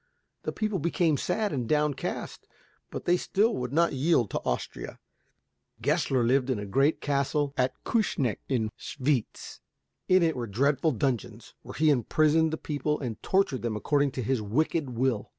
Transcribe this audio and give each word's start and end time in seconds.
The 0.41 0.51
people 0.51 0.79
became 0.79 1.15
sad 1.15 1.53
and 1.53 1.69
downcast, 1.69 2.47
but 2.89 3.07
still 3.19 3.53
they 3.53 3.59
would 3.59 3.71
not 3.71 3.93
yield 3.93 4.31
to 4.31 4.39
Austria. 4.43 4.97
Gessler 5.79 6.23
lived 6.25 6.49
in 6.49 6.57
a 6.57 6.65
great 6.65 7.01
castle 7.01 7.53
at 7.55 7.75
Küssnacht 7.83 8.39
in 8.49 8.71
Schwyz. 8.77 9.59
In 10.07 10.23
it 10.23 10.35
were 10.35 10.47
dreadful 10.47 10.93
dungeons 10.93 11.53
where 11.61 11.75
he 11.75 11.91
imprisoned 11.91 12.49
the 12.51 12.57
people 12.57 12.99
and 12.99 13.21
tortured 13.21 13.61
them 13.61 13.75
according 13.75 14.09
to 14.13 14.23
his 14.23 14.41
wicked 14.41 14.89
will. 14.97 15.29